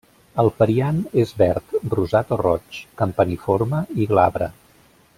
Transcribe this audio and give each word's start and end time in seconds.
El 0.43 0.47
periant 0.61 1.01
és 1.25 1.33
verd, 1.41 1.75
rosat 1.97 2.33
o 2.37 2.41
roig, 2.43 2.81
campaniforme 3.05 3.87
i 4.03 4.09
glabre. 4.15 4.51